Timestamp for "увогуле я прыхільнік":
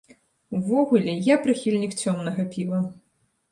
0.59-1.93